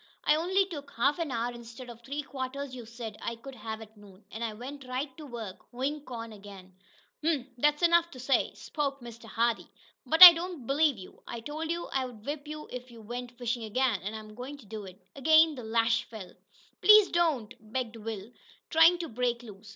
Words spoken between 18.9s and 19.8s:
to break loose.